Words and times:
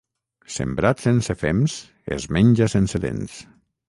Sembrat 0.53 1.03
sense 1.03 1.35
fems 1.41 1.75
es 2.15 2.25
menja 2.39 2.69
sense 2.77 3.03
dents. 3.05 3.37